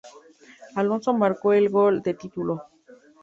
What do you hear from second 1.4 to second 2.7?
el gol de título.